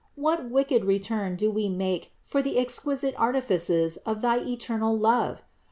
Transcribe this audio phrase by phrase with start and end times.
[0.15, 5.43] What wicked return do we make for the exquisite artifices of thy eternal love!